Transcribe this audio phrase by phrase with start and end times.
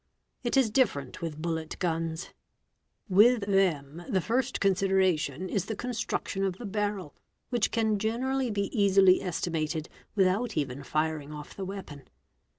[0.43, 2.31] It is_ different with bullet guns:
[3.07, 7.13] with them the first consideration is the con struction of the barrel,
[7.51, 12.07] which can generally be easily estimated without" even firing off the weapon.